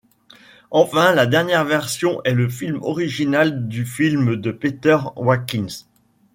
Enfin 0.71 1.13
la 1.13 1.27
dernière 1.27 1.63
version 1.63 2.23
est 2.23 2.33
le 2.33 2.49
film 2.49 2.81
original 2.81 3.67
du 3.67 3.85
film 3.85 4.35
de 4.35 4.49
Peter 4.49 4.97
Watkins. 5.15 5.67